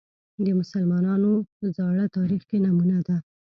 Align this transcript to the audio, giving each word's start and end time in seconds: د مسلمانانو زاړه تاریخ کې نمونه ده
د 0.43 0.47
مسلمانانو 0.59 1.31
زاړه 1.75 2.05
تاریخ 2.17 2.41
کې 2.49 2.57
نمونه 2.65 2.97
ده 3.07 3.17